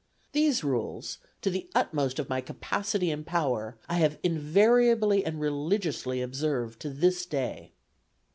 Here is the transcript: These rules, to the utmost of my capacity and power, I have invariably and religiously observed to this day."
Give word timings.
These 0.31 0.63
rules, 0.63 1.19
to 1.43 1.51
the 1.51 1.69
utmost 1.75 2.17
of 2.17 2.27
my 2.27 2.41
capacity 2.41 3.11
and 3.11 3.23
power, 3.23 3.77
I 3.87 3.97
have 3.99 4.17
invariably 4.23 5.23
and 5.23 5.39
religiously 5.39 6.23
observed 6.23 6.79
to 6.79 6.89
this 6.89 7.23
day." 7.27 7.73